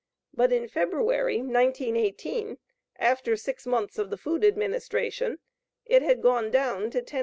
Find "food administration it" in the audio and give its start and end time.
4.17-6.01